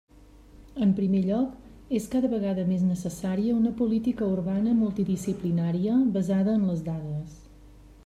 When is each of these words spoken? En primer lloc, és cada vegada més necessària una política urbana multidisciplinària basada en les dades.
En 0.85 0.93
primer 0.99 1.19
lloc, 1.25 1.67
és 1.99 2.07
cada 2.15 2.31
vegada 2.31 2.65
més 2.71 2.87
necessària 2.87 3.59
una 3.59 3.75
política 3.83 4.33
urbana 4.39 4.75
multidisciplinària 4.81 6.03
basada 6.21 6.61
en 6.61 6.69
les 6.73 6.87
dades. 6.93 7.41